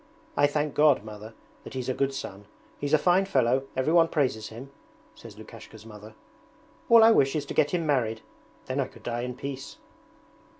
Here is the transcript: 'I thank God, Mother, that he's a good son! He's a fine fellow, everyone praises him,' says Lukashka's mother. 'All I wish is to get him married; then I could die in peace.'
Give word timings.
'I 0.35 0.47
thank 0.47 0.73
God, 0.73 1.03
Mother, 1.05 1.35
that 1.63 1.75
he's 1.75 1.87
a 1.87 1.93
good 1.93 2.11
son! 2.11 2.45
He's 2.79 2.95
a 2.95 2.97
fine 2.97 3.25
fellow, 3.25 3.65
everyone 3.77 4.07
praises 4.07 4.47
him,' 4.47 4.71
says 5.13 5.37
Lukashka's 5.37 5.85
mother. 5.85 6.15
'All 6.89 7.03
I 7.03 7.11
wish 7.11 7.35
is 7.35 7.45
to 7.45 7.53
get 7.53 7.69
him 7.69 7.85
married; 7.85 8.21
then 8.65 8.79
I 8.79 8.87
could 8.87 9.03
die 9.03 9.21
in 9.21 9.35
peace.' 9.35 9.77